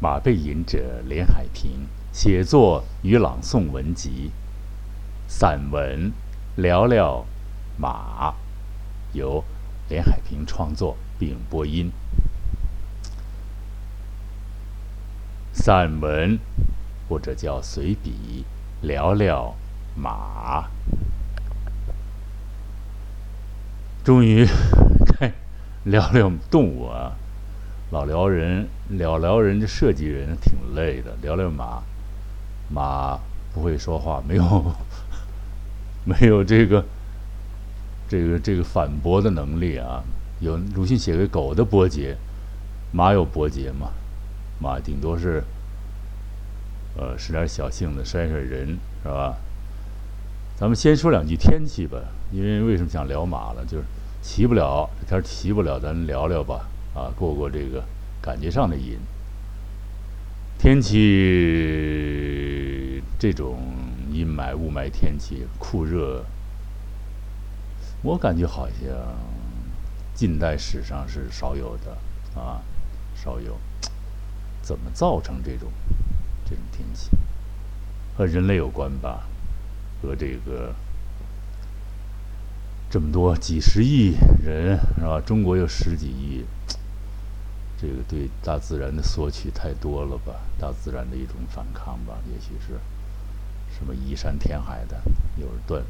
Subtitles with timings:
[0.00, 4.30] 马背吟者连海平写作与朗诵文集，
[5.26, 6.12] 散文
[6.54, 7.26] 聊聊
[7.76, 8.32] 马，
[9.12, 9.42] 由
[9.88, 11.90] 连海平创作并播音。
[15.52, 16.38] 散文
[17.08, 18.44] 或者叫随笔，
[18.80, 19.56] 聊聊
[19.96, 20.68] 马。
[24.04, 24.46] 终于
[25.18, 25.32] 该
[25.82, 27.16] 聊聊动物啊！
[27.90, 31.16] 老聊人，聊聊人，这设计人挺累的。
[31.22, 31.82] 聊聊马，
[32.68, 33.18] 马
[33.54, 34.72] 不会说话，没有
[36.04, 36.84] 没有这个
[38.06, 40.04] 这个这个反驳的能力啊。
[40.40, 42.16] 有鲁迅写给狗的波节，
[42.92, 43.90] 马有波节吗？
[44.60, 45.42] 马顶多是
[46.96, 49.36] 呃使点小性子，摔摔人，是吧？
[50.56, 51.98] 咱们先说两句天气吧，
[52.32, 53.64] 因为为什么想聊马了？
[53.64, 53.84] 就是
[54.20, 56.68] 骑不了，这天骑不了，咱聊聊吧。
[56.98, 57.84] 啊，过过这个
[58.20, 58.98] 感觉上的瘾。
[60.58, 61.00] 天气
[63.16, 63.60] 这种
[64.10, 66.24] 阴霾、雾霾天气，酷热，
[68.02, 68.76] 我感觉好像
[70.12, 71.96] 近代史上是少有的
[72.34, 72.60] 啊，
[73.14, 73.56] 少有。
[74.60, 75.70] 怎么造成这种
[76.44, 77.10] 这种天气？
[78.16, 79.28] 和人类有关吧？
[80.02, 80.74] 和这个
[82.90, 85.20] 这么多几十亿人是吧？
[85.24, 86.44] 中国有十几亿。
[87.80, 90.34] 这个对大自然的索取太多了吧？
[90.58, 92.18] 大自然的一种反抗吧？
[92.26, 92.80] 也许是
[93.72, 95.00] 什么移山填海的，
[95.36, 95.80] 有人断，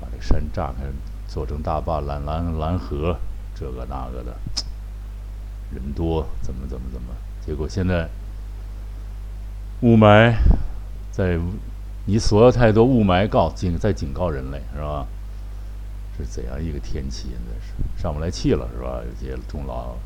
[0.00, 0.84] 把这山炸开，
[1.26, 3.18] 做成大坝拦拦拦河，
[3.52, 4.36] 这个那个的，
[5.74, 7.08] 人多怎么怎么怎么？
[7.44, 8.08] 结果现在
[9.80, 10.32] 雾霾
[11.10, 11.36] 在
[12.06, 15.04] 你索要太多雾霾告警在警告人类是吧？
[16.16, 17.28] 是怎样一个天气？
[17.30, 19.00] 现在是上不来气了是吧？
[19.04, 19.96] 有些中老。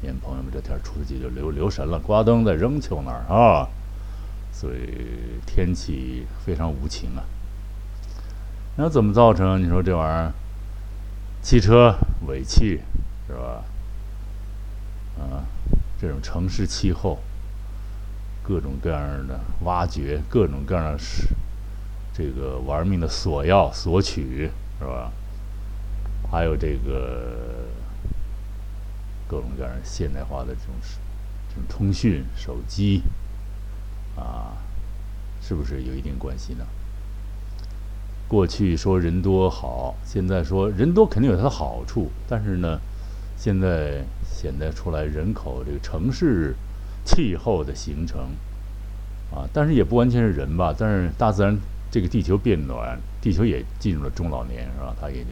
[0.00, 3.68] 年朋友们，这天出去就留留神了，挂灯在扔球那儿啊，
[4.52, 7.24] 所以天气非常无情啊。
[8.76, 9.60] 那怎么造成？
[9.60, 10.32] 你说这玩意儿，
[11.42, 11.92] 汽车
[12.28, 12.80] 尾气
[13.26, 13.64] 是吧？
[15.18, 15.42] 啊，
[16.00, 17.18] 这种城市气候，
[18.44, 21.26] 各种各样的挖掘，各种各样的是
[22.14, 24.48] 这个玩命的索要索取
[24.78, 25.10] 是吧？
[26.30, 27.66] 还有这个。
[29.28, 30.74] 各种各样现代化的这种
[31.50, 33.02] 这种通讯手机
[34.16, 34.56] 啊，
[35.42, 36.64] 是不是有一定关系呢？
[38.26, 42.80] 过去说人多好，现在说人多肯定有它的好处，但是呢，
[43.36, 46.54] 现在显得出来人口这个城市
[47.04, 48.20] 气候的形成
[49.30, 50.74] 啊，但是也不完全是人吧。
[50.76, 51.58] 但是大自然
[51.90, 54.96] 这个地球变暖，地球也进入了中老年，是吧？
[55.00, 55.26] 它已经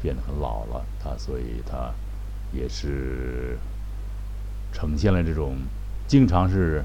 [0.00, 1.92] 变得很老了，它所以它。
[2.52, 3.58] 也是
[4.72, 5.56] 呈现了这种
[6.06, 6.84] 经常是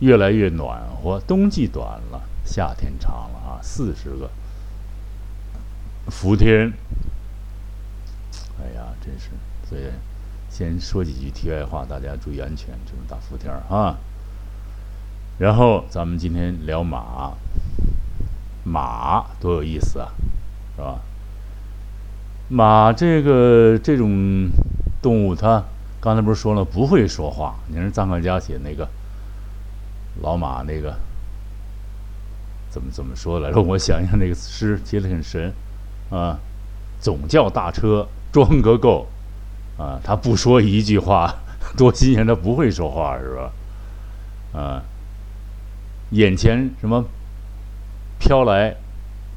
[0.00, 4.30] 越来越暖和，冬季短了，夏天长了啊，四十个
[6.08, 6.72] 伏天。
[8.58, 9.30] 哎呀，真是，
[9.68, 9.82] 所以
[10.50, 13.96] 先说几句题外话，大家注意安全，这种大伏天啊。
[15.38, 17.32] 然后咱们今天聊马，
[18.64, 20.12] 马多有意思啊，
[20.76, 21.00] 是吧？
[22.52, 24.50] 马这个这种
[25.00, 25.62] 动物，它
[26.00, 27.54] 刚才不是说了不会说话？
[27.68, 28.88] 你看臧克家写那个
[30.20, 30.96] 老马那个
[32.68, 33.62] 怎么怎么说来着？
[33.62, 35.52] 我想想那个诗写的很神
[36.10, 36.40] 啊，
[37.00, 39.06] 总叫大车装个够
[39.78, 41.32] 啊，他不说一句话，
[41.76, 42.26] 多新鲜！
[42.26, 44.58] 他不会说话是吧？
[44.58, 44.82] 啊，
[46.10, 47.04] 眼前什么
[48.18, 48.74] 飘来？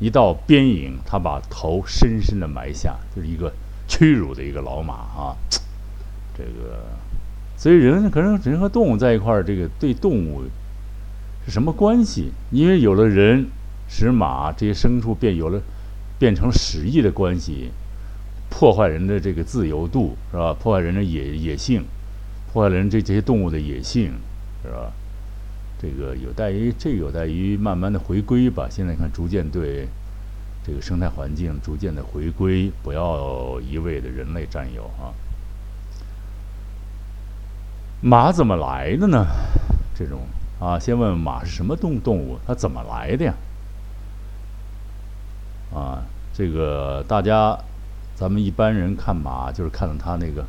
[0.03, 3.53] 一道边影，他把头深深的埋下，就是一个
[3.87, 5.37] 屈辱的一个老马啊。
[6.37, 6.83] 这个，
[7.55, 10.43] 所以人可能人和动物在一块儿，这个对动物
[11.45, 12.33] 是什么关系？
[12.51, 13.45] 因为有了人，
[13.87, 15.61] 使马这些牲畜变有了，
[16.19, 17.71] 变成使役的关系，
[18.49, 20.53] 破坏人的这个自由度，是吧？
[20.53, 21.85] 破坏人的野野性，
[22.51, 24.11] 破坏人这这些动物的野性，
[24.63, 24.91] 是吧？
[25.79, 28.67] 这个有待于这有待于慢慢的回归吧。
[28.71, 29.85] 现在看，逐渐对
[30.65, 35.13] 这个生态环境逐渐的回归，不要一味的人类占有啊。
[38.01, 39.25] 马怎么来的呢？
[39.95, 40.21] 这种
[40.59, 43.33] 啊，先问问马是什么动动物，它怎么来的呀？
[45.73, 47.57] 啊，这个大家，
[48.15, 50.45] 咱们一般人看马就是看到它那个。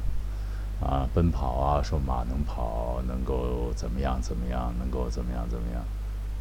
[0.81, 5.82] 啊，奔跑啊，说马能跑，能够怎么样怎么样，能够怎么样怎么样，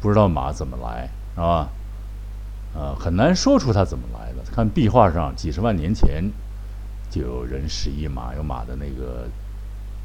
[0.02, 1.68] 不知道马怎么来，是吧？
[2.74, 4.38] 呃，很难说出它怎么来的。
[4.52, 6.24] 看壁画上，几十万年前
[7.10, 9.28] 就有人使一马，有马的那个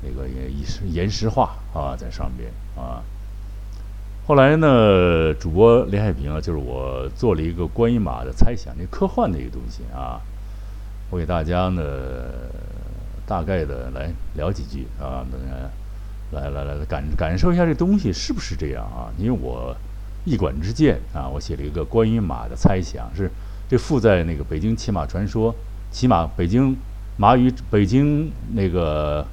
[0.03, 3.01] 那个岩石岩石画啊在上边啊。
[4.27, 10.21] 后来呢，主播林海平啊，就是我做了一个关于马的猜想，那科幻的一个东西啊，
[11.09, 11.81] 我给大家呢
[13.25, 15.25] 大概的来聊几句啊，
[16.31, 19.09] 来来来来感感受一下这东西是不是这样啊？
[19.17, 19.75] 因为我
[20.25, 23.29] 一管之见啊，我写了一个关于马的猜想，是
[23.69, 25.53] 这附在那个《北京骑马传说》
[25.91, 26.75] 骑马北京
[27.17, 29.25] 马与北京那个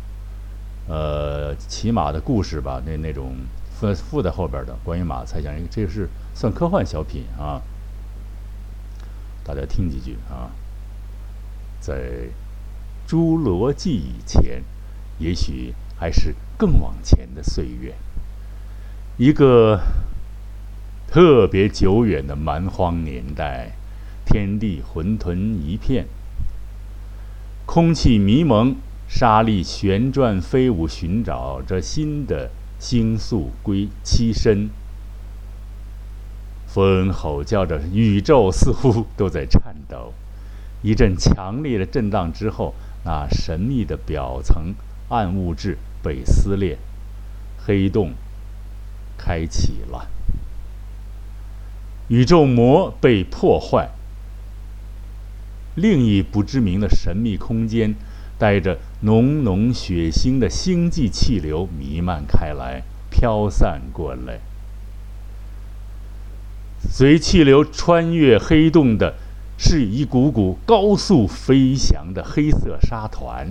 [0.89, 3.35] 呃骑马的故事吧，那那种。
[3.79, 7.61] 附附在后边的关于马猜想，这个是算科幻小品啊。
[9.45, 10.49] 大家听几句啊，
[11.79, 12.31] 在
[13.07, 14.65] 侏罗纪以前，
[15.19, 17.95] 也许还是更往前的岁月，
[19.19, 19.79] 一个
[21.09, 23.73] 特别久远的蛮荒年代，
[24.25, 26.07] 天地混沌一片，
[27.65, 28.77] 空气迷蒙，
[29.09, 32.51] 沙粒旋转飞舞，寻找着新的。
[32.79, 34.69] 星宿归栖身，
[36.67, 40.13] 风吼叫着，宇宙似乎都在颤抖。
[40.83, 44.75] 一阵强烈的震荡之后，那神秘的表层
[45.09, 46.77] 暗物质被撕裂，
[47.65, 48.13] 黑洞
[49.17, 50.07] 开启了，
[52.09, 53.91] 宇宙膜被破坏，
[55.75, 57.95] 另一不知名的神秘空间。
[58.39, 64.41] 带着浓浓血腥的星际气流弥漫开来，飘散过来。
[66.87, 69.15] 随气流穿越黑洞的，
[69.57, 73.51] 是一股股高速飞翔的黑色沙团。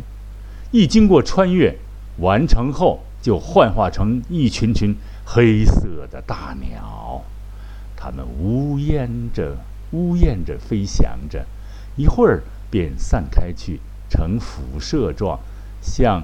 [0.70, 1.80] 一经过穿越，
[2.20, 7.24] 完成后就幻化成一群群黑色的大鸟。
[8.06, 9.58] 它们呜咽着，
[9.90, 11.44] 呜咽着飞翔着，
[11.96, 13.80] 一会儿便散开去。
[14.08, 15.40] 呈辐射状，
[15.82, 16.22] 向，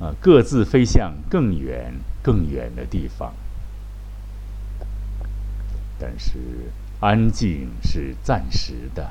[0.00, 1.92] 啊，各自飞向更远、
[2.22, 3.34] 更远的地方。
[6.00, 6.38] 但是
[7.00, 9.10] 安静是暂时的，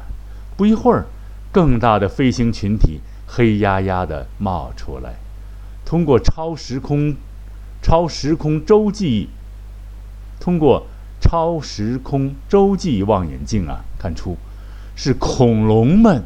[0.57, 1.05] 不一会儿，
[1.51, 5.13] 更大的飞行群体黑压压的冒出来，
[5.85, 7.15] 通过超时空、
[7.83, 9.29] 超时空洲际，
[10.39, 10.87] 通过
[11.23, 14.37] 超时空洲际望远镜啊，看出
[14.93, 16.21] 是恐龙们。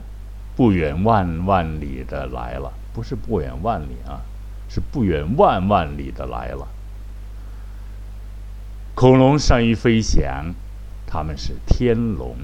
[0.55, 4.25] 不远万万里的来了，不是不远万里啊，
[4.67, 6.67] 是不远万万里的来了。
[8.95, 10.55] 恐龙善于飞翔，
[11.05, 12.35] 它们是天龙，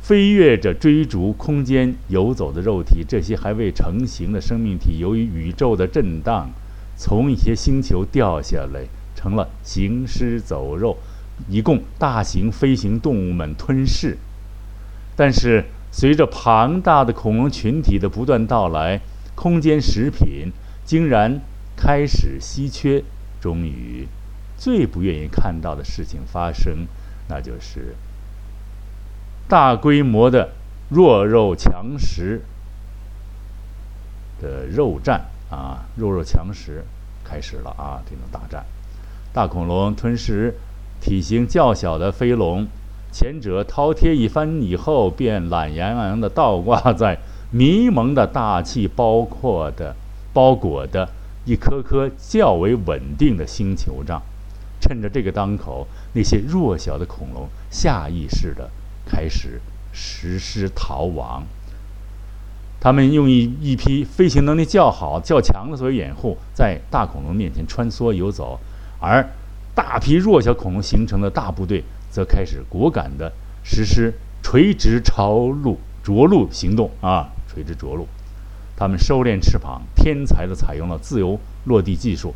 [0.00, 3.04] 飞跃着追逐空间游走的肉体。
[3.06, 6.48] 这些还未成型的生命体，由于宇宙的震荡，
[6.96, 10.96] 从一些星球掉下来，成了行尸走肉，
[11.48, 14.16] 一共大型飞行动物们吞噬。
[15.16, 15.64] 但是。
[15.92, 19.00] 随着庞大的恐龙群体的不断到来，
[19.34, 20.52] 空间食品
[20.84, 21.40] 竟然
[21.74, 23.02] 开始稀缺。
[23.40, 24.06] 终于，
[24.58, 26.86] 最不愿意看到的事情发生，
[27.28, 27.94] 那就是
[29.48, 30.50] 大规模的
[30.90, 32.42] 弱肉强食
[34.42, 35.86] 的肉战啊！
[35.96, 36.84] 弱肉强食
[37.24, 38.02] 开始了啊！
[38.04, 38.66] 这种大战，
[39.32, 40.54] 大恐龙吞食
[41.00, 42.66] 体型较小的飞龙。
[43.12, 47.18] 前者饕餮一番以后，便懒洋洋地倒挂在
[47.50, 49.94] 迷蒙的大气包括的、
[50.34, 51.08] 包裹的
[51.46, 54.20] 一颗颗较为稳定的星球上。
[54.78, 58.68] 趁着这个当口，那些弱小的恐龙下意识地
[59.06, 59.60] 开始
[59.92, 61.42] 实施逃亡。
[62.78, 68.60] 他们用一一批飞行能力较好、较强的作为掩护，在大恐龙面前穿梭游走，
[69.00, 69.26] 而
[69.76, 71.84] 大批弱小恐龙形成的大部队。
[72.08, 73.30] 则开始果敢地
[73.62, 77.28] 实施垂直朝陆着陆行动啊！
[77.46, 78.08] 垂直着陆，
[78.74, 82.34] 他们收敛翅膀，天才地采用了自由落地技术。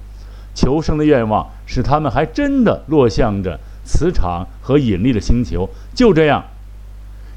[0.54, 5.70] 求生的愿望使他们还真的落向着磁场和引力的星球。
[5.94, 6.44] 就这样，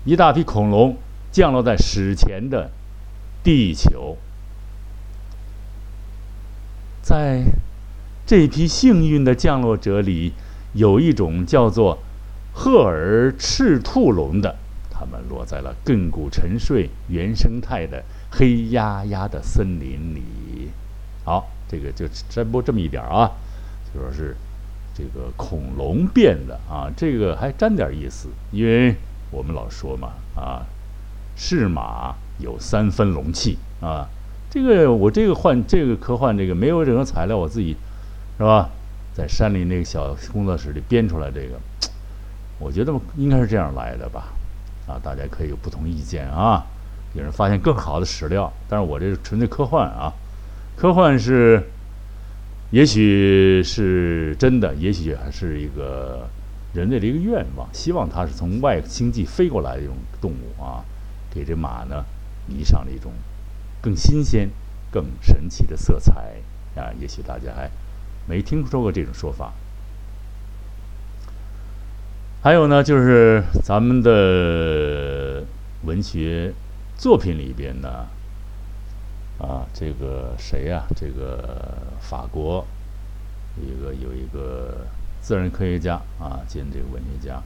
[0.04, 0.98] 一大批恐龙
[1.32, 2.70] 降落在史前的
[3.42, 4.18] 地球。
[7.02, 7.44] 在
[8.26, 10.34] 这批幸运的降落者里，
[10.74, 12.00] 有一种叫做……
[12.56, 14.56] 赫尔赤兔龙的，
[14.92, 20.70] 它们落在了亘古沉睡、原生态的黑压压的森林里。
[21.26, 23.32] 好，这个就摘播这么一点啊，
[23.92, 24.38] 就说是
[24.94, 28.94] 这个恐龙变的啊，这个还沾点意思，因为
[29.32, 30.62] 我们老说嘛啊，
[31.36, 34.08] 是马有三分龙气啊。
[34.52, 37.76] 这个我这个幻这个科幻这个没有任何材料，我自己
[38.38, 38.70] 是吧，
[39.14, 41.60] 在山里那个小工作室里编出来这个。
[42.60, 44.34] 我觉得应该是这样来的吧，
[44.88, 46.64] 啊，大家可以有不同意见啊，
[47.14, 50.14] 有人发现更好的史料，但是我这是纯粹科幻啊，
[50.78, 51.62] 科幻是
[52.72, 56.28] 也许是真的，也许还是一个
[56.74, 60.86] 人类的一个愿望，希望它是从外星际飞过来的一种动物啊，
[61.34, 62.04] 给这马呢
[62.48, 63.12] 迷上了一种
[63.82, 64.50] 更新鲜、
[64.92, 66.14] 更神奇的色彩
[66.80, 66.94] 啊。
[67.00, 67.70] 也许大家还
[68.28, 69.54] 没听说过这种说法。
[72.42, 75.44] 还有呢，就是咱们的
[75.84, 76.54] 文学
[76.98, 78.08] 作品里边呢。
[79.40, 80.84] 啊，这个谁呀？
[80.96, 82.66] 这个法国
[83.58, 84.86] 一个有一个
[85.22, 87.42] 自然科学家啊，兼这个文学家。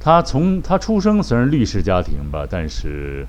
[0.00, 3.26] 他从他出生虽然律师家庭吧，但是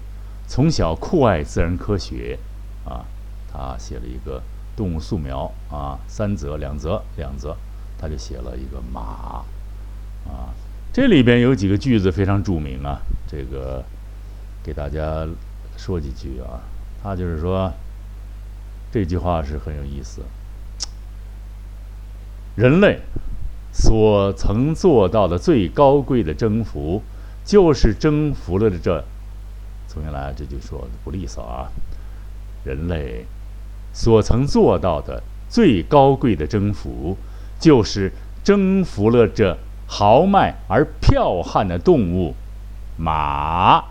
[0.48, 2.40] 从小酷爱自然科学
[2.86, 3.06] 啊。
[3.52, 4.42] 他写了一个
[4.78, 7.54] 动物素描啊，三则两则两则，
[8.00, 10.54] 他就写了一个马啊。
[10.94, 13.84] 这里边有几个句子非常著名啊，这个
[14.64, 15.28] 给大家。
[15.80, 16.60] 说几句啊，
[17.04, 17.72] 他就是说，
[18.92, 20.24] 这句话是很有意思。
[22.56, 23.00] 人类
[23.72, 27.04] 所曾做到的最高贵的征服，
[27.46, 29.04] 就是征服了这。
[29.88, 31.70] 重新来，这句说的不利索啊。
[32.64, 33.28] 人类
[33.98, 37.18] 所曾做到的最高贵的征服，
[37.60, 38.12] 就是
[38.44, 42.36] 征服了这豪迈而剽悍的动物——
[42.96, 43.84] 马。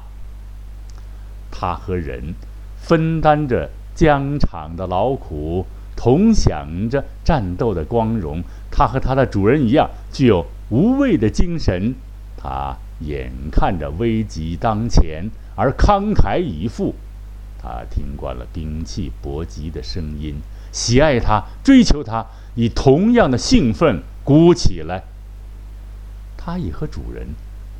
[1.50, 2.34] 他和人
[2.76, 8.40] 分担着疆场的劳苦，同享着战斗的光荣。
[8.70, 11.96] 他和他的主人一样，具有无畏的精神。
[12.36, 16.94] 他眼看着危急当前而慷慨以赴。
[17.66, 20.36] 他听惯了兵器搏击的声音，
[20.70, 25.02] 喜爱它，追求它，以同样的兴奋鼓起来。
[26.36, 27.26] 他也和主人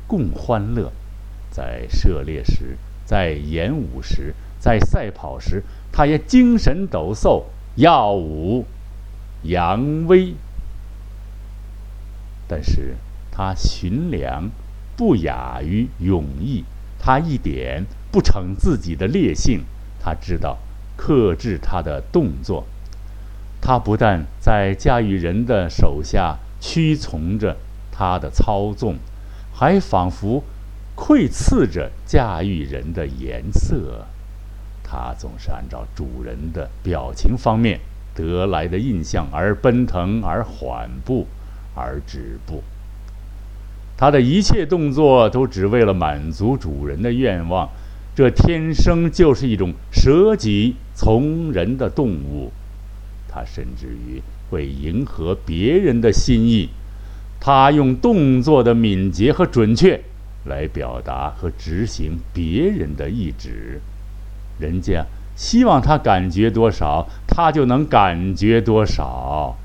[0.05, 0.91] 共欢乐，
[1.49, 2.77] 在射猎时。
[3.05, 5.63] 在演武时，在赛跑时，
[5.93, 8.65] 他也精神抖擞，耀武
[9.43, 10.33] 扬威。
[12.49, 12.97] 但是，
[13.31, 14.49] 他驯良
[14.97, 16.65] 不亚于勇毅，
[16.99, 19.63] 他一点不逞自己的烈性，
[19.99, 20.57] 他知道
[20.95, 22.65] 克制他的动作。
[23.61, 27.57] 他不但在驾驭人的手下屈从着
[27.91, 28.95] 他的操纵，
[29.53, 30.43] 还仿佛。
[30.99, 34.07] 窥伺着驾驭人的颜色，
[34.81, 37.79] 他总是按照主人的表情方面
[38.15, 41.27] 得来的印象而奔腾，而缓步，
[41.75, 42.63] 而止步。
[43.95, 47.69] 他的一切动作都只为了满足主人的愿望。
[48.17, 52.51] 这天生就是一种舍己从人的动物。
[53.29, 54.19] 他甚至于
[54.49, 56.69] 会迎合别人的心意。
[57.39, 60.01] 他用动作的敏捷和准确。
[60.45, 63.79] 来表达和执行别人的意志，
[64.59, 65.05] 人家
[65.35, 69.55] 希望他感觉多少，他就能感觉多少。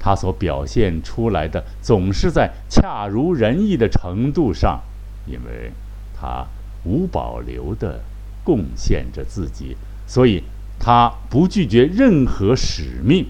[0.00, 4.80] 他所表现出来的总是在恰如人意的程度上，
[5.26, 5.70] 因为
[6.18, 6.44] 他
[6.84, 8.00] 无保留地
[8.44, 10.42] 贡献着自己，所以
[10.78, 13.26] 他不拒绝任何使命，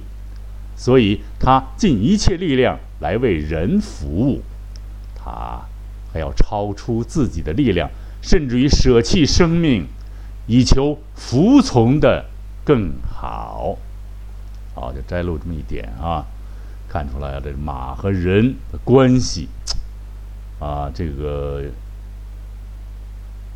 [0.76, 4.42] 所以他尽一切力量来为人服务。
[5.14, 5.62] 他。
[6.12, 7.88] 还要超出自己的力量，
[8.21, 9.87] 甚至于舍弃生命，
[10.49, 12.25] 以求服从的
[12.64, 13.78] 更好。
[14.75, 16.26] 好，就摘录这么一点啊，
[16.88, 19.49] 看出来了这马和人的关系
[20.59, 21.62] 啊，这个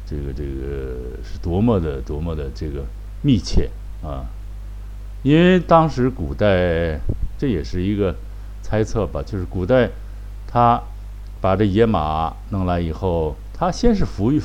[0.07, 2.85] 这个这个是多么的多么的这个
[3.23, 3.71] 密切
[4.03, 4.27] 啊！
[5.23, 6.99] 因为当时古代，
[7.39, 8.15] 这也是一个
[8.63, 9.91] 猜测吧，就是古代
[10.47, 10.83] 他。
[11.41, 14.41] 把这野马弄来以后，他先是服育，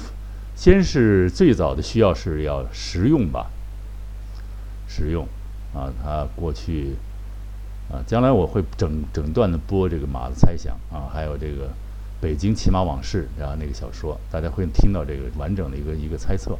[0.53, 3.49] 先是最早的需要是要食用吧，
[4.85, 5.25] 食用，
[5.73, 6.95] 啊，他过去，
[7.89, 11.67] 啊，将来我会整整段的播这个马的猜想啊，还有这个
[12.21, 16.57] 《北京骑马往事》然后那个小说，大家会听到这个完整的一个一个猜测。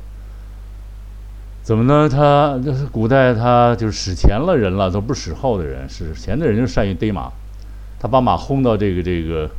[1.64, 2.10] 怎么呢？
[2.10, 7.32] 他就是古代他就是史前了人了，都不是史后的人，史前的人就善于逮马，
[8.00, 9.50] 他把马轰到这个这个。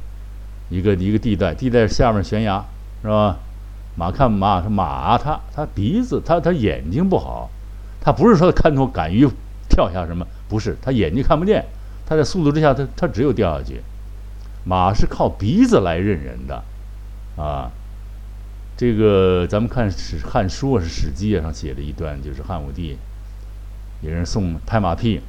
[0.73, 2.64] 一个一个地带，地带下面悬崖，
[3.02, 3.37] 是吧？
[3.97, 7.50] 马看马，马他他鼻子，他他眼睛不好，
[8.00, 9.28] 他不是说看透敢于
[9.69, 11.64] 跳下什么，不是，他眼睛看不见，
[12.07, 13.83] 他在速度之下，他他只有掉下去。
[14.64, 16.62] 马是靠鼻子来认人的，
[17.37, 17.71] 啊，
[18.76, 22.99] 这个咱们看史《汉书》啊，是《史记》上写的一段，就是汉武帝，
[24.02, 25.21] 有人送拍马屁，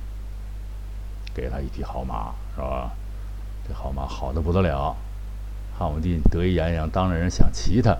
[1.34, 2.92] 给他一匹好马，是吧？
[3.68, 4.96] 这好马好的不得了。
[5.78, 7.98] 汉武帝得意洋洋，当着人想骑它，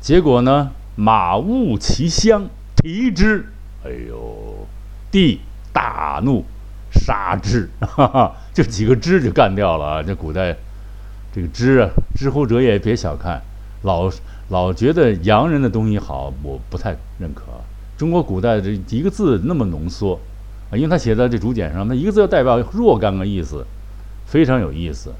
[0.00, 3.46] 结果呢，马误其乡，蹄之。
[3.84, 4.66] 哎呦，
[5.10, 5.40] 帝
[5.72, 6.44] 大怒，
[6.90, 10.04] 杀之，哈哈，就几个之就干掉了！
[10.04, 10.56] 这古代
[11.34, 13.40] 这个知啊，知乎者也，别小看，
[13.82, 14.10] 老
[14.50, 17.44] 老觉得洋人的东西好，我不太认可。
[17.96, 20.18] 中国古代这一个字那么浓缩
[20.70, 23.64] 啊，因为他写在这竹简上，那一个字要代表若干个意思，
[24.26, 25.10] 非常有意思。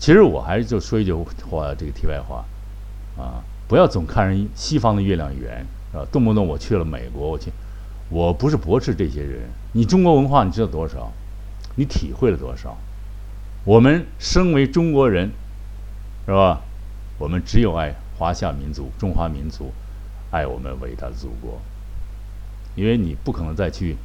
[0.00, 2.44] 其实我还是就说一句话，这个题外话
[3.16, 7.52] 啊，不要总看人西方的月亮圆啊，动不动我去了美国，我去，
[8.08, 9.42] 我不是驳斥这些人。
[9.72, 11.12] 你中国文化你知道多少？
[11.76, 12.76] 你体会了多少？
[13.64, 15.30] 我们身为中国人，
[16.24, 16.62] 是吧？
[17.18, 19.70] 我们只有爱华夏民族、中华民族，
[20.30, 21.60] 爱我们伟大的祖国。
[22.74, 23.96] 因为你不可能再去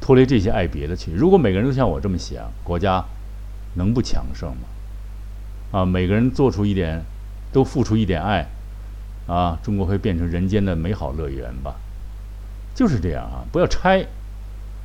[0.00, 1.12] 脱离这些爱别的去。
[1.12, 3.04] 如果每个人都像我这么想，国家
[3.74, 5.78] 能不强盛吗？
[5.78, 7.04] 啊，每个人做出一点，
[7.52, 8.48] 都付出一点爱，
[9.28, 11.76] 啊，中国会变成人间的美好乐园吧？
[12.74, 13.44] 就是这样啊！
[13.52, 14.04] 不要拆，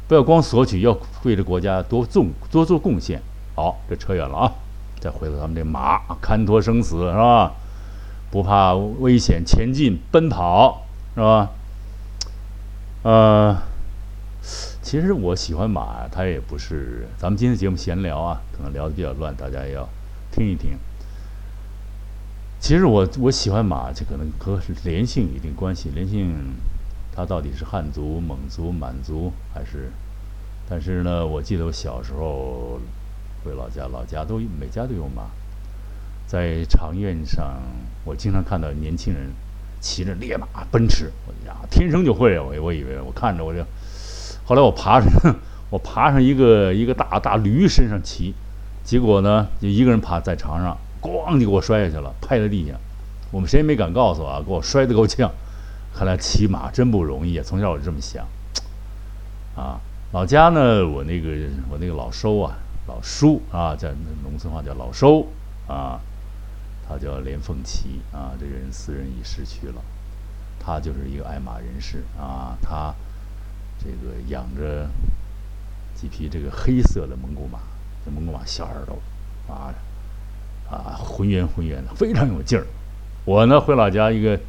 [0.08, 3.20] 不要光索取，要为了国家多做多做贡献。
[3.58, 4.54] 好，这扯远了啊！
[5.00, 7.54] 再回到咱们这马，堪托生死是吧？
[8.30, 10.86] 不怕危险，前进奔跑
[11.16, 11.50] 是吧？
[13.02, 13.58] 呃，
[14.84, 17.08] 其实我喜欢马，它也不是。
[17.18, 19.90] 咱们今天节目闲聊啊，可能聊的比较乱，大家也要。
[20.32, 20.78] 听一听，
[22.60, 25.90] 其实我我喜欢马，这可能和连姓有一定关系。
[25.96, 26.32] 连姓，
[27.12, 29.92] 它到底是汉族、蒙族、满族还是？
[30.70, 32.80] 但是呢，我记得我小时候
[33.48, 35.24] 回老家，老家都每家都有马，
[36.26, 37.62] 在长院上，
[38.04, 39.32] 我经常看到年轻人
[39.80, 41.10] 骑着烈马奔驰。
[41.26, 43.64] 我呀，天生就会，我我以为我看着我就，
[44.46, 45.36] 后来我爬上，
[45.70, 48.36] 我爬上一个一个大大驴身上骑。
[48.84, 52.74] 结果呢，就一个人爬在床上，咣就给我摔下去了，拍在地下。
[53.32, 55.32] 我们谁也没敢告诉我啊，给我摔得够呛。
[55.94, 57.42] 看来骑马真不容易！
[57.42, 58.26] 从小我就这么想。
[59.56, 59.80] 啊，
[60.14, 61.30] 老家呢，我那个
[61.70, 62.56] 我那个老收啊，
[62.88, 65.28] 老叔啊，在农村话叫老收
[65.68, 66.00] 啊，
[66.88, 69.82] 他叫连凤岐啊，这个人私人已逝去了。
[70.60, 72.94] 他就是一个爱马人士啊，他
[73.80, 74.88] 这个养着
[75.94, 77.60] 几匹这个黑色的蒙古马。
[78.06, 78.98] 这蒙古马小耳朵，
[79.54, 79.74] 啊
[80.70, 82.66] 啊，浑圆浑圆的，非常有劲儿。
[83.26, 84.40] 我呢回老家一个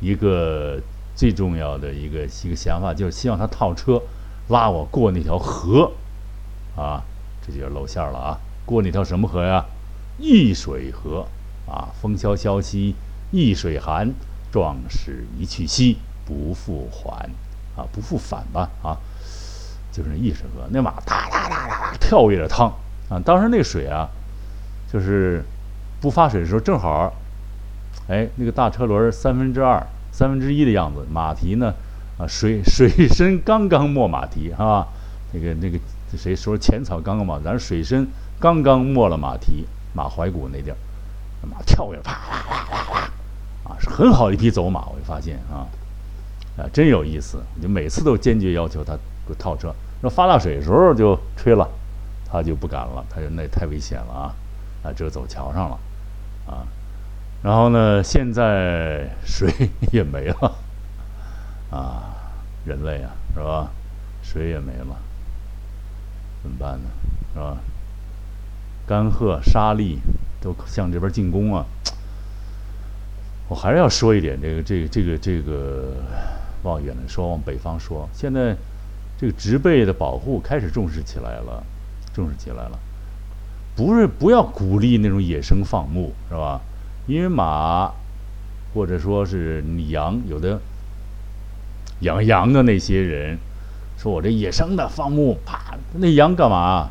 [0.00, 0.80] 一个
[1.14, 4.02] 最重要的一个一个想法，就是希望他套车
[4.48, 5.92] 拉我过那条河，
[6.76, 7.00] 啊，
[7.46, 8.38] 这就是露馅了啊！
[8.64, 9.64] 过那条什么河呀？
[10.18, 11.26] 易水河
[11.66, 11.88] 啊！
[12.00, 12.94] 风萧萧兮
[13.30, 14.12] 易水寒，
[14.50, 17.30] 壮士一去兮不复还
[17.76, 18.96] 啊，不复返吧啊！
[19.92, 22.72] 就是易水河，那马哒哒哒哒哒跳跃着趟。
[23.08, 24.08] 啊，当时那水啊，
[24.92, 25.44] 就是
[26.00, 27.12] 不发水的时候，正好，
[28.08, 29.80] 哎，那个大车轮三分之二、
[30.10, 31.72] 三分之一的样子，马蹄呢，
[32.18, 34.88] 啊，水水深刚刚没马蹄啊，
[35.32, 35.78] 那个那个
[36.10, 38.06] 这谁说浅草刚刚嘛，咱水深
[38.38, 40.76] 刚刚没了马蹄，马怀骨那地儿，
[41.42, 43.00] 马跳跃，啪啪啪啪啪，
[43.70, 45.66] 啊，是很好一匹走马，我就发现啊，
[46.56, 48.94] 啊，真有意思，就每次都坚决要求他
[49.26, 51.68] 给我套车，那发大水的时候就吹了。
[52.28, 54.34] 他就不敢了，他说那太危险了啊，
[54.82, 55.78] 啊，只有走桥上了，
[56.44, 56.66] 啊，
[57.40, 59.48] 然后呢，现在 水
[59.92, 60.52] 也没了，
[61.70, 62.02] 啊，
[62.64, 63.70] 人类啊，是吧？
[64.22, 64.96] 水也没了，
[66.46, 66.88] 怎么办呢？
[67.34, 67.56] 是吧？
[68.86, 69.98] 干涸、沙砾
[70.40, 71.66] 都向这边进攻啊！
[73.50, 75.96] 我还是要说一点，这个、这个、这个、这个，
[76.62, 78.56] 往远了说，往北方说，现在
[79.18, 81.64] 这个植被的保护开始重视起来了。
[82.14, 82.78] 重视起来了，
[83.74, 86.62] 不是不要鼓励那种野生放牧，是吧？
[87.06, 87.92] 因为马，
[88.72, 90.58] 或者说是羊，有的
[92.00, 93.36] 养羊的那些人，
[93.96, 96.90] 说我这野生的放牧，啪，那羊干嘛？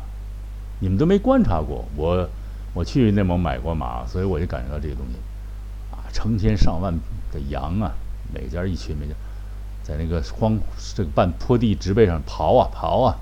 [0.80, 2.28] 你们都没观察过，我
[2.74, 5.16] 我去内蒙买过马，所以我就感觉到这个东西，
[5.90, 6.92] 啊，成千上万
[7.32, 7.92] 的羊啊，
[8.34, 9.14] 每家一群，每家
[9.82, 10.58] 在那个荒
[10.94, 13.16] 这个半坡地植被上刨啊刨啊。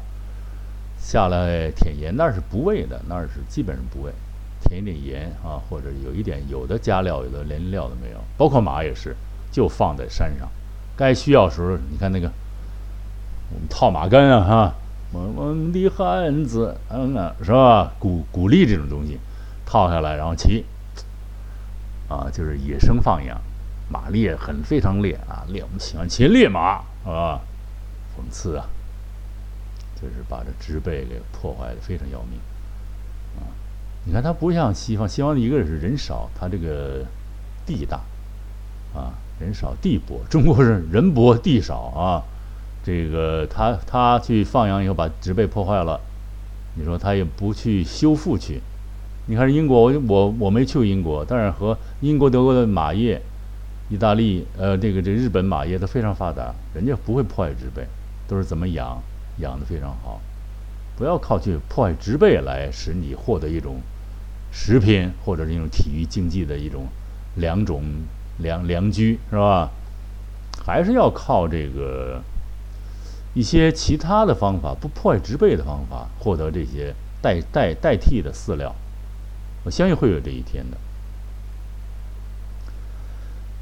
[0.99, 4.11] 下来舔盐，那是不喂的，那是基本上不喂，
[4.65, 8.17] 舔一点盐啊，或者有一点有的加料，有的连料都没有。
[8.39, 9.15] 包括马也是，
[9.53, 10.49] 就放在山上，
[10.97, 12.33] 该需要时候，你看那个
[13.53, 14.75] 我们套马杆啊，哈，
[15.13, 17.93] 我们的汉子，嗯啊，是吧？
[17.99, 19.19] 鼓鼓励这种东西，
[19.67, 20.65] 套下来然后骑，
[22.09, 23.41] 啊，就是野生放养，
[23.89, 27.41] 马烈很非常烈啊，烈我们喜欢骑烈马，是吧？
[28.17, 28.67] 讽刺啊！
[29.97, 32.39] 就是把这植被给破坏的非常要命，
[33.39, 33.49] 啊！
[34.05, 37.05] 你看它不像西方，西方一个是人少，它这个
[37.65, 38.01] 地大，
[38.95, 40.21] 啊，人少地薄。
[40.29, 42.23] 中国是人薄地少啊，
[42.85, 45.99] 这个他他去放羊以后把植被破坏了，
[46.77, 48.61] 你说他也不去修复去？
[49.27, 53.23] 你看英国，我我我没去过英国，但是和英国、德国的马业、
[53.89, 57.87] 意大利呃这个这日本马业都非常发达，人家不会破坏植被，
[58.29, 59.03] 都是怎么养
[59.39, 60.21] 养的非常好。
[60.95, 63.81] 不要靠去破坏植被来使你获得一种
[64.53, 66.87] 食品或者是一种体育竞技的一种
[67.37, 67.83] 良种
[68.41, 69.71] 良良居是吧？
[70.67, 72.21] 还是要靠这个。
[73.35, 78.75] 一些其他的方法，不破坏植被的方法，获得这些代代代替的饲料，
[79.65, 80.77] 我相信会有这一天的。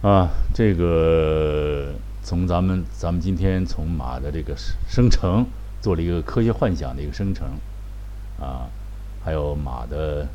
[0.06, 4.54] 啊，这个从咱们咱们今天从马的这个
[4.88, 5.46] 生成
[5.80, 7.46] 做了一个科学幻想的一个生成，
[8.38, 8.68] 啊，
[9.24, 10.28] 还有马的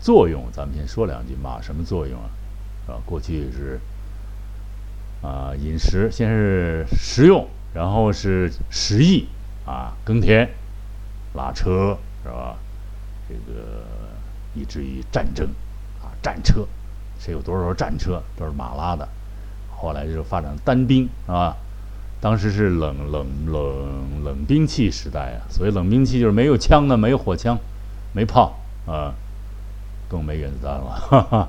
[0.00, 2.30] 作用，咱们先说两句，马什么作用啊？
[2.88, 3.78] 啊，过去是
[5.22, 7.46] 啊，饮食先是食用。
[7.76, 9.28] 然后是食役
[9.66, 10.48] 啊，耕田、
[11.34, 12.56] 拉车是吧？
[13.28, 13.84] 这个
[14.54, 15.46] 以至于战争
[16.00, 16.66] 啊，战车，
[17.18, 19.06] 谁有多少战车都是马拉的。
[19.76, 21.54] 后来就发展单兵啊，
[22.18, 27.58] 当时是冷冷冷冷兵器时代啊，所谓冷兵器就是没有枪的，没有火枪，
[28.14, 29.12] 没炮啊，
[30.08, 30.98] 更没原子弹了。
[30.98, 31.48] 哈哈。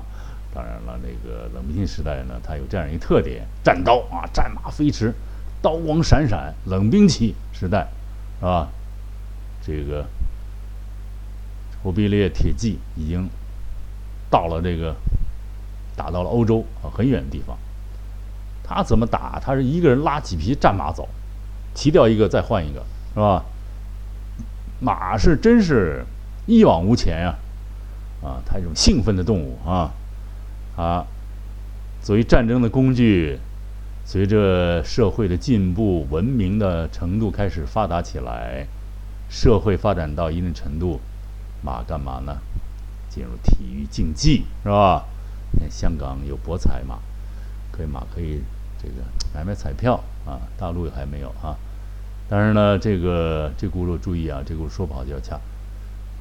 [0.54, 5.14] 当然了，那个冷兵器时代呢，它有这样一个特点：战刀啊，战马飞驰。
[5.60, 7.88] 刀光闪闪，冷兵器时代，
[8.38, 8.68] 是吧？
[9.60, 10.06] 这个
[11.82, 13.28] 忽必烈铁骑已经
[14.30, 14.94] 到了这个，
[15.96, 17.58] 打到了欧洲啊很远的地方。
[18.62, 19.40] 他怎么打？
[19.40, 21.08] 他是一个人拉几匹战马走，
[21.74, 23.44] 骑掉一个再换一个，是吧？
[24.80, 26.04] 马是真是
[26.46, 27.34] 一往无前呀，
[28.22, 29.90] 啊，它一种兴奋的动物啊，
[30.76, 31.04] 啊，
[32.00, 33.38] 作为战争的工具。
[34.10, 38.66] 随着社会的进步，文明的程度开始发达起来，
[39.28, 40.98] 社会发展到一定程度，
[41.62, 42.38] 马干嘛呢？
[43.10, 45.04] 进入体育竞技，是吧？
[45.60, 47.00] 看香港有博彩嘛，
[47.70, 48.40] 可以马可以
[48.82, 48.94] 这个
[49.34, 51.54] 买卖彩票啊，大陆还没有啊。
[52.30, 55.38] 但是呢，这个这轱辘注意啊，这轱辘说不好就要掐。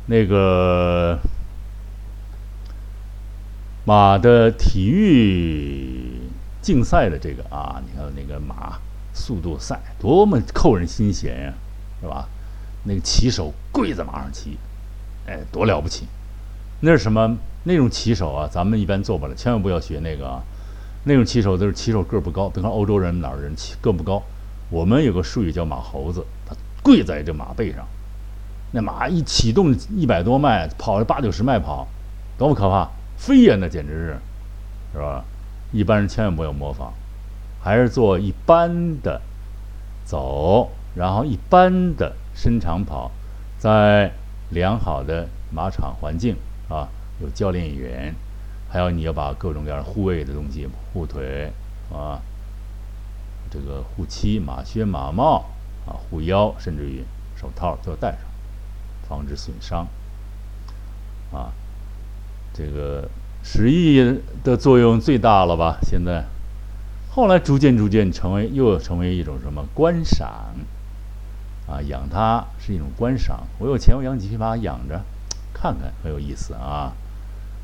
[0.07, 1.17] 那个
[3.85, 6.26] 马的体育。
[6.67, 8.77] 竞赛的这个啊，你看那个马
[9.13, 11.53] 速度赛多么扣人心弦呀，
[12.01, 12.27] 是吧？
[12.83, 14.57] 那个骑手跪在马上骑，
[15.25, 16.05] 哎，多了不起！
[16.81, 17.37] 那是什么？
[17.63, 20.43] 那种骑手啊，咱们一般做不了，千万不要学那个啊。
[21.05, 24.21] 那种骑手都是骑手个儿不高，比方欧洲人哪儿人骑个不高。
[24.69, 26.53] 我们有个术语叫马猴子，他
[26.83, 27.87] 跪在这马背上，
[28.73, 31.87] 那马一启动一百多迈，跑了八九十迈跑，
[32.37, 32.89] 多么可怕！
[33.15, 34.17] 飞呀，那简直是，
[34.95, 35.23] 是吧？
[35.71, 36.93] 一般人千万不要模仿，
[37.61, 39.21] 还是做一般的
[40.05, 43.11] 走，然后一般的伸长跑，
[43.59, 44.13] 在
[44.49, 46.37] 良好的马场环境
[46.69, 46.87] 啊，
[47.21, 48.15] 有教练员，
[48.69, 51.51] 还有你要把各种各样的护卫的东西，护腿
[51.91, 52.21] 啊，
[53.51, 55.45] 这个护膝、马靴、马帽
[55.85, 57.03] 啊，护腰，甚至于
[57.35, 58.21] 手套都要戴上，
[59.07, 59.85] 防止损伤
[61.33, 61.51] 啊，
[62.53, 63.09] 这个。
[63.49, 65.79] 十亿的作用最大了吧？
[65.81, 66.25] 现在，
[67.09, 70.53] 后来逐渐逐渐成为又成为一种什么观赏
[71.65, 71.81] 啊？
[71.81, 73.47] 养它是一种观赏。
[73.57, 75.01] 我有钱，我养几匹马养着，
[75.53, 76.91] 看看很有意思啊。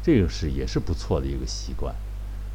[0.01, 1.93] 这个是也是不错的一个习惯，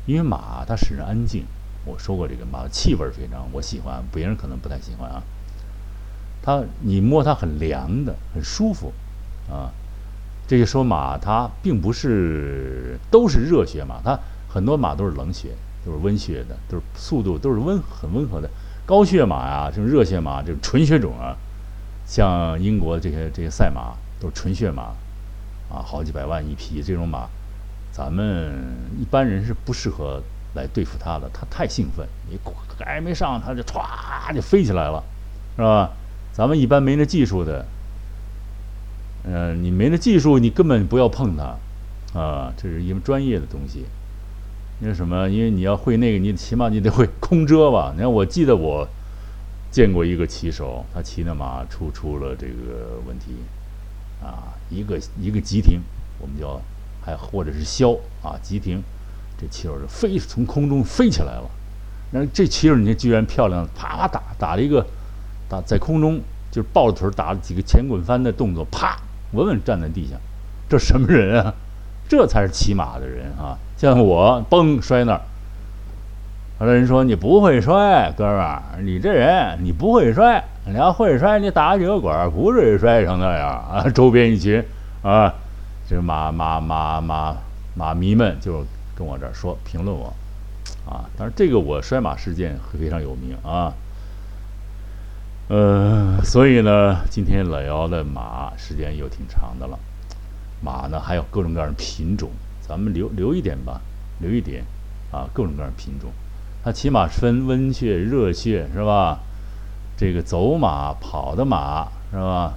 [0.07, 1.45] 因为马它使人安静。
[1.85, 5.23] 我说过这个马的气味非常，我喜欢，别人可能不太喜欢啊。
[6.43, 8.95] 它你摸它很凉的，很舒服
[9.51, 9.71] 啊。
[10.49, 15.51] 这就说马它并不是都是热血马，它很多马都是冷血，
[15.85, 18.49] 都是温血的，都是速度都是温很温和的。
[18.87, 21.37] 高血马呀，这种热血马，这种纯血种啊，
[22.07, 24.85] 像英国这些这些赛马都是纯血马，
[25.69, 27.29] 啊，好几百万一匹这种马，
[27.93, 28.51] 咱们
[28.99, 30.23] 一般人是不适合
[30.55, 32.39] 来对付它的，它太兴奋，你
[32.83, 35.05] 还没上它就歘就飞起来了，
[35.57, 35.91] 是吧？
[36.33, 37.67] 咱们一般没那技术的。
[39.31, 43.85] 嗯，你没那技术，你根本不要碰它，啊，这是因为专业的东西。
[44.81, 45.29] 因为什么？
[45.29, 47.93] 因为你要会那个，你起码你得会空遮吧？
[47.95, 48.89] 你看，我记得我
[49.71, 53.33] 见过一个骑手，他骑那马出出了这个问题，
[54.23, 55.81] 啊，一个一个急停，
[56.21, 56.59] 我们叫
[57.05, 57.91] 还或者是消
[58.23, 58.83] 啊急停，
[59.39, 61.51] 这骑手是飞从空中飞起来了。
[62.13, 64.87] 那这骑手你居然漂亮，啪啪打打了一个
[65.51, 66.19] 打在空中
[66.51, 68.97] 就是抱着腿打了几个前滚翻的动作，啪。
[69.33, 70.17] 稳稳站在地下，
[70.69, 71.55] 这什么人啊？
[72.09, 73.59] 这才是骑马的人啊！
[73.77, 75.21] 像我，嘣摔那儿，
[76.59, 83.85] 有的人说你不会摔，哥们儿，你这人你不会摔，你要会摔，你打几个滚，不至于摔成那样啊！
[83.95, 84.65] 周边一群
[85.03, 85.35] 啊，
[85.87, 87.37] 这马马马马
[87.75, 88.65] 马迷们就
[88.97, 90.07] 跟我这儿说评论我
[90.87, 91.05] 啊。
[91.19, 93.75] 当然，这个我摔马事件非常有名啊。
[95.49, 99.79] 呃，所以呢，今天老姚的马时间又挺长的了。
[100.61, 102.29] 马呢还有各种各样的品种，
[102.61, 103.81] 咱们留留一点吧，
[104.21, 104.63] 留一点
[105.11, 106.11] 啊，各种各样的品种。
[106.63, 109.21] 它起码分温血、热血，是吧？
[109.97, 112.53] 这个走马、跑的马，是吧？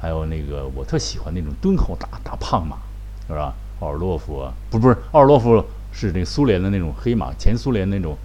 [0.00, 2.76] 还有那个我特喜欢那种敦厚大大胖马，
[3.26, 3.52] 是吧？
[3.80, 8.16] 奥尔洛夫，不不是奥尔洛夫，是那个苏联的那种黑马，前苏联那种，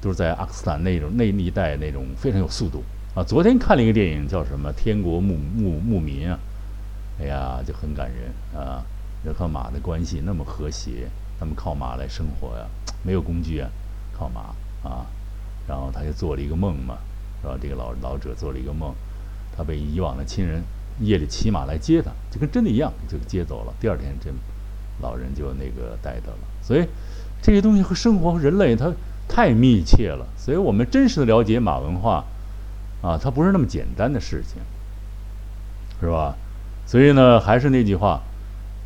[0.00, 2.84] 都是在阿克斯坦那种那一带那种非常有速度
[3.16, 3.24] 啊。
[3.24, 6.38] 昨天看了一个电影，叫什么《天国牧牧牧民》啊，
[7.18, 8.84] 哎呀，就很感人啊。
[9.24, 11.08] 人和马的关系那么和谐，
[11.40, 12.66] 他们靠马来生活呀，
[13.02, 13.68] 没有工具啊。
[14.16, 14.40] 靠马
[14.88, 15.04] 啊，
[15.66, 16.98] 然后他就做了一个梦嘛，
[17.42, 17.58] 是吧？
[17.60, 18.94] 这个老老者做了一个梦，
[19.56, 20.62] 他被以往的亲人
[21.00, 23.74] 夜里骑马来接他，就跟真的一样，就接走了。
[23.80, 24.32] 第二天，真
[25.00, 26.38] 老人就那个带得了。
[26.62, 26.86] 所以
[27.42, 28.92] 这些东西和生活和人类它
[29.26, 30.24] 太密切了。
[30.38, 32.24] 所以我们真实的了解马文化
[33.06, 34.60] 啊，它不是那么简单的事情，
[36.00, 36.34] 是吧？
[36.86, 38.20] 所以呢，还是那句话，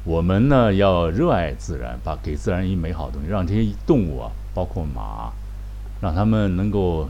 [0.04, 4.30] 我们呢要热爱自然，把给自然以美好的东西，让这些动物啊。
[4.52, 5.30] 包括马，
[6.00, 7.08] 让他们能够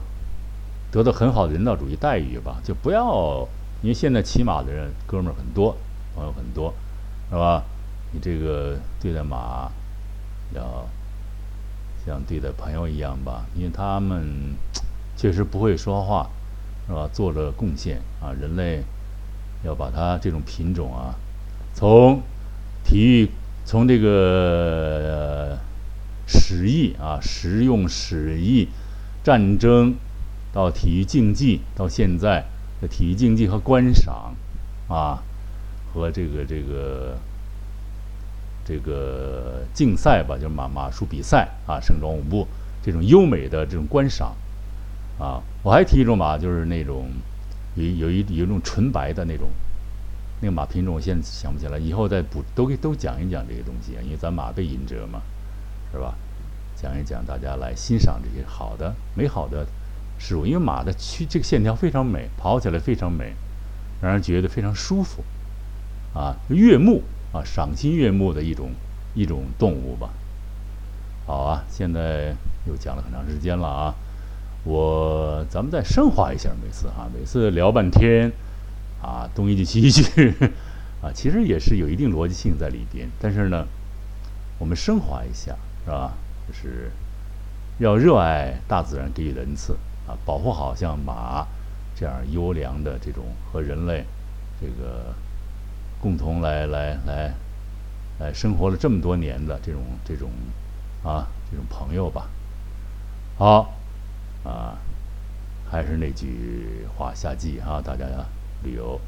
[0.93, 3.49] 得到很好的人道主义待遇吧，就不要，
[3.81, 5.75] 因为现在骑马的人哥们儿很多，
[6.15, 6.75] 朋友很多，
[7.31, 7.65] 是吧？
[8.13, 9.73] 你这个对待马，
[10.55, 10.87] 要
[12.05, 14.55] 像对待朋友一样吧，因为他们
[15.17, 16.29] 确实不会说话，
[16.91, 17.09] 是吧？
[17.13, 18.83] 做着贡献啊，人类
[19.65, 21.15] 要把它这种品种啊，
[21.73, 22.21] 从
[22.85, 23.31] 体育，
[23.65, 25.57] 从这个。
[26.33, 28.69] 史役啊，实用史役，
[29.25, 29.97] 战争，
[30.53, 32.45] 到体育竞技，到现在
[32.81, 34.37] 的体育竞技和观赏，
[34.87, 35.25] 啊，
[35.93, 37.19] 和这个这个
[38.65, 42.47] 这个竞赛吧，就是马马术比赛啊，盛装舞步
[42.81, 44.37] 这种优美的这种观赏，
[45.21, 47.11] 啊，我还提一种马，就是那种
[47.75, 49.49] 有有一有一种纯白的那种
[50.41, 55.21] 那个马品种，我现在想不起来，以后再补都给都讲一讲这些东西啊，因为咱马背引者嘛。
[55.93, 56.15] 是吧？
[56.77, 59.67] 讲一讲，大家来欣赏这些好的、美好的
[60.21, 60.47] 事物。
[60.47, 63.35] 因为马的曲这个线条非常美，跑起来非常美，
[64.01, 65.25] 让人觉得非常舒服，
[66.15, 67.03] 啊，悦目
[67.33, 68.71] 啊，赏心悦目的一种
[69.17, 70.11] 一种动物吧。
[71.27, 72.37] 好啊，现在
[72.69, 73.95] 又讲了很长时间了啊，
[74.65, 78.31] 我咱们再升华一下，每次哈，每次聊半天
[79.03, 80.35] 啊，东一句西一句
[81.03, 83.67] 啊，其实也是有一定逻辑性在里边，但是呢，
[84.59, 85.57] 我们升华一下。
[85.83, 86.13] 是吧？
[86.47, 86.93] 就是
[87.79, 89.73] 要热爱大自然给予的恩赐
[90.07, 91.47] 啊，保护好像马
[91.97, 94.05] 这样优良的这种和人类
[94.61, 95.15] 这个
[95.99, 97.33] 共同来来来
[98.19, 100.29] 来生活了这么多年的这种这种
[101.03, 102.29] 啊这种朋友吧。
[103.39, 103.73] 好
[104.45, 104.79] 啊，
[105.71, 108.05] 还是那句话，夏季啊，大家
[108.63, 109.01] 旅游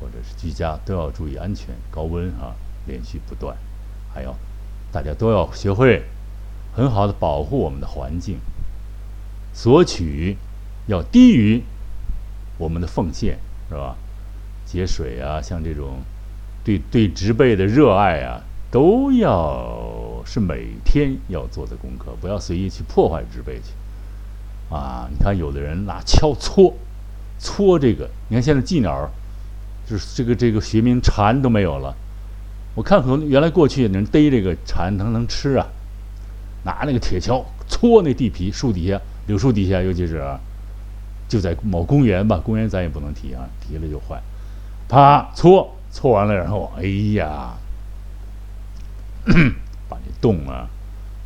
[0.00, 2.54] 或者是居家都要注意安全，高温啊
[2.86, 3.56] 连续不断，
[4.12, 4.34] 还有。
[4.92, 6.02] 大家都要学会
[6.74, 8.38] 很好的保护我们的环境，
[9.54, 10.36] 索取
[10.86, 11.62] 要低于
[12.58, 13.38] 我们的奉献，
[13.70, 13.96] 是吧？
[14.66, 16.02] 节水啊，像这种
[16.62, 23.72] 对对植被的热爱啊，都要是每天要做的功课，不要随意去破坏植被去。
[24.70, 26.74] 啊，你看有的人拿锹搓
[27.38, 29.10] 搓这个，你看现在寄鸟，
[29.86, 31.94] 就是这个这个学名蝉都没有了。
[32.74, 35.66] 我看可能原来过去人逮这个蝉，能能吃啊，
[36.64, 40.24] 拿那个铁锹搓那地皮，树底下、柳树底下，尤其是
[41.28, 44.22] 就在某公园吧，公园咱也不能提啊，提了就坏。
[44.88, 46.82] 啪搓搓完了，然后哎
[47.14, 47.54] 呀，
[49.88, 50.68] 把这洞啊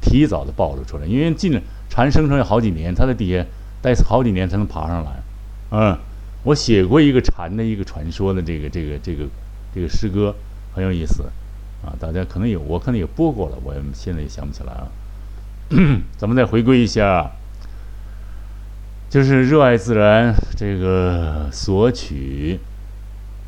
[0.01, 1.61] 提早的暴露出来，因为进了
[1.97, 3.43] 蝉生成要好几年，它在底下
[3.81, 5.23] 待好几年才能爬上来。
[5.71, 5.99] 嗯，
[6.43, 9.25] 我写过一个蝉的一个传说的这个这个这个
[9.75, 10.35] 这个诗歌。
[10.75, 11.23] 很有意思，
[11.83, 14.93] 啊，大家可能有，我可能也播过了，我现在也想不起来啊。
[16.19, 17.31] 咱们再回归一下，
[19.09, 22.61] 就是热爱自然，这个索取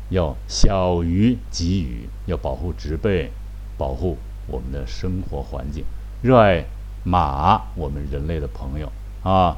[0.09, 3.31] 要小于给予，要保护植被，
[3.77, 5.85] 保护我们的生活环境，
[6.23, 6.65] 热爱
[7.03, 8.91] 马，我们人类的朋友
[9.23, 9.57] 啊。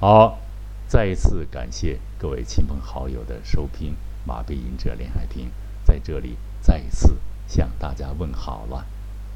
[0.00, 0.38] 好，
[0.86, 5.50] 再一次感谢各位亲朋好友的收听，马背吟者连海平
[5.84, 6.36] 在这里。
[6.60, 8.84] 再一次向大家问好了，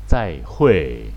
[0.06, 1.12] 再会。